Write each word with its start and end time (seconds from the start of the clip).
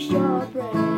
lose 0.00 0.10
your. 0.12 0.89